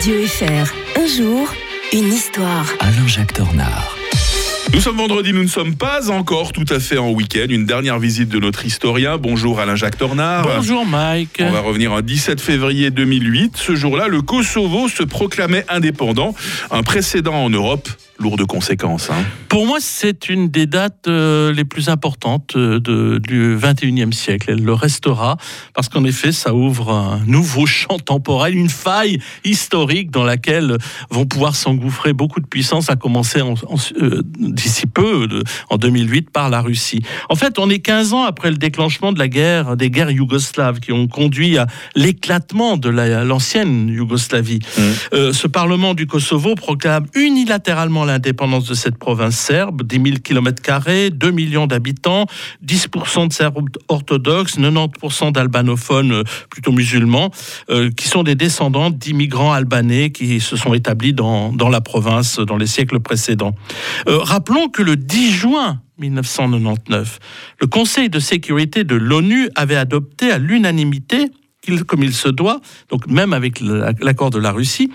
Radio 0.00 0.26
FR. 0.26 0.98
Un 0.98 1.06
jour, 1.06 1.54
une 1.92 2.10
histoire. 2.10 2.64
Alain-Jacques 2.80 3.36
Dornard. 3.36 3.94
Nous 4.72 4.80
sommes 4.80 4.96
vendredi, 4.96 5.34
nous 5.34 5.42
ne 5.42 5.48
sommes 5.48 5.74
pas 5.74 6.10
encore 6.10 6.52
tout 6.52 6.64
à 6.70 6.80
fait 6.80 6.96
en 6.96 7.10
week-end. 7.10 7.44
Une 7.50 7.66
dernière 7.66 7.98
visite 7.98 8.30
de 8.30 8.38
notre 8.38 8.64
historien. 8.64 9.18
Bonjour 9.18 9.60
Alain-Jacques 9.60 9.98
Tornard. 9.98 10.48
Bonjour 10.56 10.86
Mike. 10.86 11.42
On 11.42 11.50
va 11.50 11.60
revenir 11.60 11.92
en 11.92 12.00
17 12.00 12.40
février 12.40 12.90
2008. 12.90 13.58
Ce 13.58 13.74
jour-là, 13.74 14.08
le 14.08 14.22
Kosovo 14.22 14.88
se 14.88 15.02
proclamait 15.02 15.66
indépendant. 15.68 16.34
Un 16.70 16.82
précédent 16.82 17.34
en 17.34 17.50
Europe 17.50 17.90
lourd 18.20 18.36
de 18.36 18.44
conséquences. 18.44 19.10
Hein. 19.10 19.24
Pour 19.48 19.66
moi, 19.66 19.78
c'est 19.80 20.28
une 20.28 20.48
des 20.48 20.66
dates 20.66 21.08
euh, 21.08 21.52
les 21.52 21.64
plus 21.64 21.88
importantes 21.88 22.54
euh, 22.56 22.78
de, 22.78 23.18
du 23.18 23.56
21e 23.56 24.12
siècle. 24.12 24.50
Elle 24.52 24.64
le 24.64 24.74
restera 24.74 25.36
parce 25.74 25.88
qu'en 25.88 26.04
effet, 26.04 26.30
ça 26.30 26.54
ouvre 26.54 26.92
un 26.92 27.20
nouveau 27.26 27.66
champ 27.80 27.98
temporel, 27.98 28.54
une 28.54 28.68
faille 28.68 29.18
historique 29.44 30.10
dans 30.10 30.24
laquelle 30.24 30.76
vont 31.10 31.26
pouvoir 31.26 31.56
s'engouffrer 31.56 32.12
beaucoup 32.12 32.40
de 32.40 32.46
puissances, 32.46 32.90
à 32.90 32.96
commencer 32.96 33.40
euh, 33.40 34.22
d'ici 34.38 34.86
peu, 34.86 35.26
en 35.70 35.76
2008, 35.76 36.30
par 36.30 36.50
la 36.50 36.60
Russie. 36.60 37.02
En 37.28 37.34
fait, 37.34 37.58
on 37.58 37.70
est 37.70 37.80
15 37.80 38.12
ans 38.12 38.24
après 38.24 38.50
le 38.50 38.56
déclenchement 38.56 39.12
de 39.12 39.18
la 39.18 39.28
guerre, 39.28 39.76
des 39.76 39.90
guerres 39.90 40.10
yougoslaves 40.10 40.80
qui 40.80 40.92
ont 40.92 41.08
conduit 41.08 41.56
à 41.56 41.66
l'éclatement 41.96 42.76
de 42.76 42.90
l'ancienne 42.90 43.88
Yougoslavie. 43.88 44.60
Mmh. 44.78 45.32
ce 45.32 45.46
Parlement 45.46 45.94
du 45.94 46.06
Kosovo 46.06 46.54
proclame 46.54 47.06
unilatéralement 47.14 48.04
l'indépendance 48.10 48.66
de 48.66 48.74
cette 48.74 48.98
province 48.98 49.36
serbe, 49.36 49.82
10 49.82 49.96
000 49.96 50.16
km, 50.22 51.10
2 51.10 51.30
millions 51.30 51.66
d'habitants, 51.66 52.26
10% 52.64 53.28
de 53.28 53.32
Serbes 53.32 53.68
orthodoxes, 53.88 54.58
90% 54.58 55.32
d'albanophones 55.32 56.12
euh, 56.12 56.22
plutôt 56.50 56.72
musulmans, 56.72 57.30
euh, 57.70 57.90
qui 57.90 58.08
sont 58.08 58.22
des 58.22 58.34
descendants 58.34 58.90
d'immigrants 58.90 59.52
albanais 59.52 60.10
qui 60.10 60.40
se 60.40 60.56
sont 60.56 60.74
établis 60.74 61.12
dans, 61.12 61.52
la 61.70 61.80
province 61.80 62.38
dans 62.38 62.56
les 62.56 62.66
siècles 62.66 63.00
précédents. 63.00 63.54
Euh, 64.08 64.18
rappelons 64.18 64.68
que 64.68 64.82
le 64.82 64.96
10 64.96 65.32
juin 65.32 65.80
1999, 65.98 67.18
le 67.60 67.66
Conseil 67.66 68.08
de 68.08 68.18
sécurité 68.18 68.84
de 68.84 68.96
l'ONU 68.96 69.48
avait 69.54 69.76
adopté 69.76 70.30
à 70.30 70.38
l'unanimité 70.38 71.30
comme 71.86 72.02
il 72.02 72.14
se 72.14 72.28
doit, 72.28 72.60
donc 72.88 73.06
même 73.06 73.32
avec 73.32 73.60
l'accord 73.60 74.30
de 74.30 74.38
la 74.38 74.50
Russie, 74.50 74.90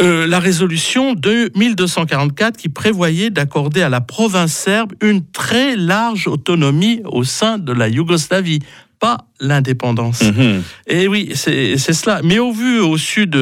euh, 0.00 0.26
la 0.26 0.40
résolution 0.40 1.14
de 1.14 1.50
1244 1.54 2.56
qui 2.56 2.68
prévoyait 2.68 3.30
d'accorder 3.30 3.82
à 3.82 3.88
la 3.88 4.00
province 4.00 4.52
serbe 4.52 4.92
une 5.00 5.24
très 5.24 5.76
large 5.76 6.26
autonomie 6.26 7.02
au 7.04 7.24
sein 7.24 7.58
de 7.58 7.72
la 7.72 7.88
Yougoslavie, 7.88 8.60
pas 8.98 9.18
l'indépendance. 9.40 10.22
Mhm. 10.22 10.62
Et 10.86 11.08
oui, 11.08 11.32
c'est 11.34 11.76
cela. 11.76 12.20
Mais 12.22 12.38
au 12.38 12.52
vu 12.52 12.80
au 12.80 12.96
sud 12.96 13.36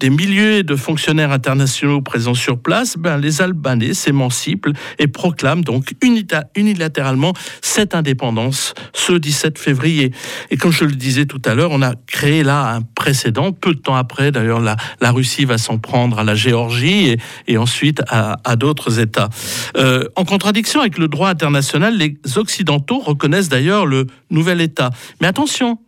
des 0.00 0.10
milliers 0.10 0.62
de 0.62 0.76
fonctionnaires 0.76 1.30
internationaux 1.30 2.00
présents 2.00 2.34
sur 2.34 2.58
place, 2.58 2.96
ben, 2.96 3.18
les 3.18 3.42
Albanais 3.42 3.94
s'émancipent 3.94 4.68
et 4.98 5.06
proclament 5.06 5.62
donc 5.62 5.92
unilatéralement 6.54 7.34
cette 7.60 7.94
indépendance 7.94 8.74
ce 8.94 9.12
17 9.12 9.58
février. 9.58 10.10
Et 10.50 10.56
comme 10.56 10.72
je 10.72 10.84
le 10.84 10.92
disais 10.92 11.26
tout 11.26 11.42
à 11.44 11.54
l'heure, 11.54 11.70
on 11.72 11.82
a 11.82 11.94
créé 12.06 12.42
là 12.42 12.74
un 12.74 12.82
précédent. 12.82 13.52
Peu 13.52 13.74
de 13.74 13.80
temps 13.80 13.96
après, 13.96 14.32
d'ailleurs, 14.32 14.60
la, 14.60 14.76
la, 15.00 15.10
Russie 15.10 15.44
va 15.44 15.58
s'en 15.58 15.78
prendre 15.78 16.18
à 16.18 16.24
la 16.24 16.34
Géorgie 16.34 17.08
et, 17.10 17.18
et 17.46 17.58
ensuite 17.58 18.02
à, 18.08 18.38
à 18.44 18.56
d'autres 18.56 19.00
États. 19.00 19.28
Euh, 19.76 20.04
en 20.16 20.24
contradiction 20.24 20.80
avec 20.80 20.98
le 20.98 21.08
droit 21.08 21.28
international, 21.28 21.96
les 21.96 22.16
Occidentaux 22.36 22.98
reconnaissent 22.98 23.48
d'ailleurs 23.48 23.86
le 23.86 24.06
nouvel 24.30 24.60
État. 24.60 24.90
Mais 25.20 25.25
attention, 25.26 25.78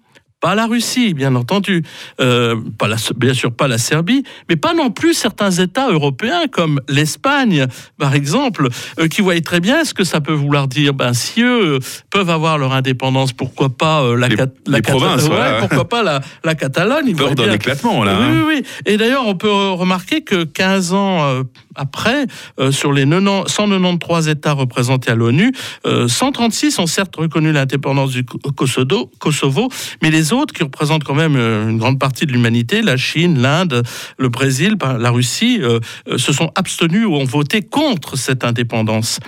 pas 0.41 0.55
la 0.55 0.67
Russie, 0.67 1.15
bien 1.15 1.35
entendu, 1.35 1.83
euh, 2.21 2.57
pas 2.79 2.87
la, 2.87 2.97
bien 3.17 3.35
sûr 3.35 3.53
pas 3.53 3.67
la 3.67 3.79
Serbie, 3.79 4.23
mais 4.49 4.55
pas 4.55 4.73
non 4.73 4.91
plus 4.91 5.15
certains 5.15 5.51
États 5.51 5.91
européens 5.91 6.47
comme 6.51 6.81
l'Espagne, 6.89 7.67
par 7.99 8.15
exemple, 8.15 8.69
euh, 9.01 9.09
qui 9.09 9.21
voient 9.21 9.41
très 9.41 9.59
bien 9.59 9.85
ce 9.85 9.95
que 9.95 10.05
ça 10.05 10.21
peut 10.21 10.33
vouloir 10.33 10.69
dire. 10.69 10.95
Ben, 10.95 11.13
si 11.13 11.43
eux 11.43 11.81
peuvent 12.11 12.31
avoir 12.31 12.57
leur 12.59 12.73
indépendance, 12.73 13.33
pourquoi 13.33 13.71
pas 13.71 14.03
euh, 14.03 14.17
la, 14.17 14.29
la 14.67 14.81
provinces, 14.81 15.29
ouais, 15.29 15.59
pourquoi 15.59 15.89
pas 15.89 16.03
la, 16.05 16.21
la 16.45 16.55
Catalogne 16.55 17.17
Peur 17.17 17.35
d'un 17.35 17.53
éclatement, 17.53 18.05
là. 18.05 18.17
Oui, 18.19 18.25
hein. 18.25 18.45
oui, 18.47 18.55
oui. 18.59 18.67
Et 18.87 18.97
d'ailleurs, 18.97 19.27
on 19.27 19.35
peut 19.35 19.51
remarquer 19.51 20.23
que 20.23 20.45
15 20.45 20.93
ans 20.93 21.43
après, 21.79 22.27
sur 22.71 22.93
les 22.93 23.05
193 23.05 24.29
États 24.29 24.53
représentés 24.53 25.11
à 25.11 25.15
l'ONU, 25.15 25.53
136 25.85 26.79
ont 26.79 26.87
certes 26.87 27.17
reconnu 27.17 27.53
l'indépendance 27.53 28.11
du 28.11 28.25
Kosovo, 28.25 29.69
mais 30.03 30.11
les 30.11 30.33
autres 30.33 30.55
qui 30.55 30.63
représentent 30.63 31.05
quand 31.05 31.15
même 31.15 31.37
euh, 31.37 31.69
une 31.69 31.79
grande 31.79 31.99
partie 31.99 32.27
de 32.27 32.33
l'humanité, 32.33 32.83
la 32.83 32.97
Chine, 32.97 33.41
l'Inde, 33.41 33.83
le 34.19 34.29
Brésil, 34.29 34.77
la 34.99 35.11
Russie, 35.11 35.59
euh, 35.61 35.81
euh, 36.09 36.19
se 36.19 36.33
sont 36.33 36.51
abstenus 36.55 37.07
ou 37.07 37.15
ont 37.15 37.25
voté 37.25 37.63
contre 37.63 38.17
cette 38.17 38.45
indépendance. 38.45 39.21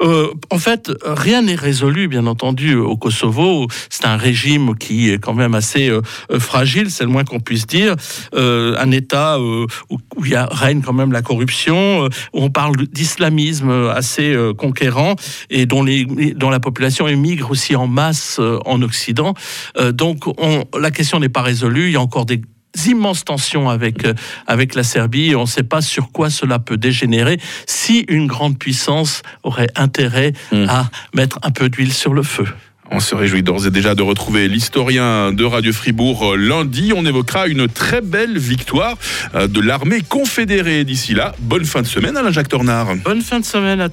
en 0.00 0.58
fait, 0.58 0.90
rien 1.04 1.42
n'est 1.42 1.54
résolu, 1.54 2.08
bien 2.08 2.26
entendu, 2.26 2.74
au 2.74 2.96
Kosovo. 2.96 3.68
C'est 3.90 4.06
un 4.06 4.16
régime 4.16 4.76
qui 4.76 5.10
est 5.10 5.18
quand 5.18 5.34
même 5.34 5.54
assez 5.54 5.90
fragile, 6.38 6.90
c'est 6.90 7.04
le 7.04 7.10
moins 7.10 7.24
qu'on 7.24 7.40
puisse 7.40 7.66
dire. 7.66 7.94
un 8.34 8.90
État 8.90 9.40
où, 9.40 9.66
il 10.24 10.36
règne 10.36 10.82
quand 10.82 10.92
même 10.92 11.12
la 11.12 11.22
corruption, 11.22 11.93
où 12.02 12.08
on 12.42 12.50
parle 12.50 12.76
d'islamisme 12.88 13.70
assez 13.94 14.36
conquérant 14.56 15.14
et 15.50 15.66
dont, 15.66 15.82
les, 15.82 16.04
dont 16.34 16.50
la 16.50 16.60
population 16.60 17.08
émigre 17.08 17.50
aussi 17.50 17.76
en 17.76 17.86
masse 17.86 18.40
en 18.64 18.82
Occident. 18.82 19.34
donc, 19.92 20.24
la 20.78 20.90
question 20.90 21.20
n'est 21.20 21.28
pas 21.28 21.42
résolue. 21.42 21.88
Il 21.88 21.92
y 21.92 21.96
a 21.96 22.00
encore 22.00 22.26
des 22.26 22.40
immenses 22.86 23.24
tensions 23.24 23.68
avec, 23.68 24.04
euh, 24.04 24.14
avec 24.46 24.74
la 24.74 24.82
Serbie 24.82 25.34
on 25.34 25.42
ne 25.42 25.46
sait 25.46 25.62
pas 25.62 25.80
sur 25.80 26.10
quoi 26.10 26.30
cela 26.30 26.58
peut 26.58 26.76
dégénérer 26.76 27.38
si 27.66 28.04
une 28.08 28.26
grande 28.26 28.58
puissance 28.58 29.22
aurait 29.42 29.70
intérêt 29.76 30.32
hmm. 30.52 30.66
à 30.68 30.90
mettre 31.14 31.38
un 31.42 31.50
peu 31.50 31.68
d'huile 31.68 31.92
sur 31.92 32.14
le 32.14 32.22
feu. 32.22 32.46
On 32.90 33.00
se 33.00 33.14
réjouit 33.14 33.42
d'ores 33.42 33.66
et 33.66 33.70
déjà 33.70 33.94
de 33.94 34.02
retrouver 34.02 34.46
l'historien 34.46 35.32
de 35.32 35.44
Radio 35.44 35.72
Fribourg 35.72 36.34
euh, 36.34 36.36
lundi. 36.36 36.92
On 36.94 37.06
évoquera 37.06 37.46
une 37.46 37.66
très 37.66 38.02
belle 38.02 38.38
victoire 38.38 38.96
euh, 39.34 39.46
de 39.46 39.60
l'armée 39.60 40.02
confédérée. 40.02 40.84
D'ici 40.84 41.14
là, 41.14 41.34
bonne 41.40 41.64
fin 41.64 41.80
de 41.80 41.86
semaine 41.86 42.16
Alain 42.16 42.30
Jacques 42.30 42.48
Tornard. 42.48 42.94
Bonne 42.96 43.22
fin 43.22 43.40
de 43.40 43.44
semaine 43.44 43.80
à 43.80 43.88
tous. 43.88 43.92